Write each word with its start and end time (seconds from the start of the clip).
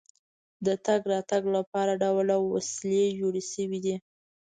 د 0.65 0.67
تګ 0.85 1.01
راتګ 1.11 1.43
لپاره 1.55 1.93
ډول 2.03 2.25
ډول 2.31 2.49
وسیلې 2.57 3.05
جوړې 3.19 3.43
شوې 3.51 3.79
دي. 3.85 3.95